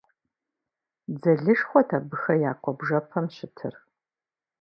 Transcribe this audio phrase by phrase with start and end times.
[1.13, 3.75] Дзэлышхуэт абыхэ я куэбжэпэм щытыр.